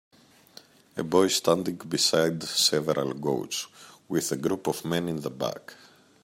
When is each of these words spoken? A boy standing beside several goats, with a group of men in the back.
A 0.97 1.03
boy 1.03 1.27
standing 1.27 1.75
beside 1.75 2.41
several 2.41 3.13
goats, 3.13 3.67
with 4.09 4.31
a 4.31 4.35
group 4.35 4.65
of 4.65 4.83
men 4.83 5.07
in 5.07 5.21
the 5.21 5.29
back. 5.29 5.75